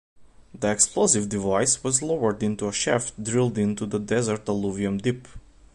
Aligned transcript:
The 0.55 0.71
explosive 0.71 1.29
device 1.29 1.83
was 1.83 2.01
lowered 2.01 2.41
into 2.41 2.67
a 2.67 2.71
shaft 2.73 3.23
drilled 3.23 3.59
into 3.59 3.85
the 3.85 3.99
desert 3.99 4.47
alluvium 4.49 4.97
deep. 4.97 5.27